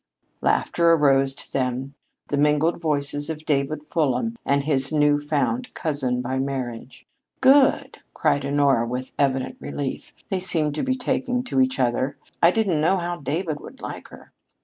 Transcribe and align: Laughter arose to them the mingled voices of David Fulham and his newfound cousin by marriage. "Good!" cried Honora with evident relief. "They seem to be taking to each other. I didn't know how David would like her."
Laughter 0.41 0.93
arose 0.93 1.35
to 1.35 1.51
them 1.53 1.93
the 2.29 2.35
mingled 2.35 2.81
voices 2.81 3.29
of 3.29 3.45
David 3.45 3.83
Fulham 3.85 4.35
and 4.47 4.63
his 4.63 4.91
newfound 4.91 5.71
cousin 5.75 6.23
by 6.23 6.39
marriage. 6.39 7.05
"Good!" 7.39 7.99
cried 8.15 8.43
Honora 8.43 8.87
with 8.87 9.11
evident 9.19 9.57
relief. 9.59 10.11
"They 10.29 10.39
seem 10.39 10.71
to 10.71 10.81
be 10.81 10.95
taking 10.95 11.43
to 11.43 11.61
each 11.61 11.77
other. 11.79 12.17
I 12.41 12.49
didn't 12.49 12.81
know 12.81 12.97
how 12.97 13.17
David 13.17 13.59
would 13.59 13.79
like 13.79 14.07
her." 14.07 14.31